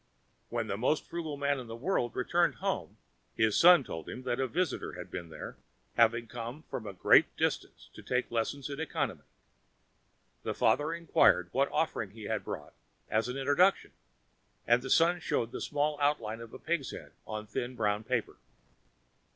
[0.49, 2.97] When the most frugal man in the world returned home,
[3.35, 5.57] his son told him that a visitor had been there,
[5.93, 9.21] having come from a great distance to take lessons in economy.
[10.41, 12.73] The father inquired what offering he brought
[13.11, 13.91] as an introduction,
[14.65, 18.37] and the son showed the small outline of the pig's head on thin brown paper.